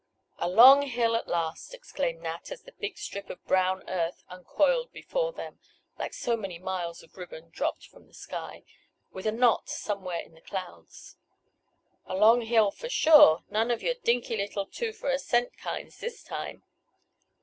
[0.39, 4.91] "A long hill at last!" exclaimed Nat, as the big strip of brown earth uncoiled
[4.91, 5.59] before them,
[5.99, 8.63] like so many miles of ribbon dropped from the sky,
[9.11, 11.17] with a knot somewhere in the clouds.
[12.07, 13.43] "A long hill for sure.
[13.51, 16.63] None of your dinky little two for a cent kinds this time!"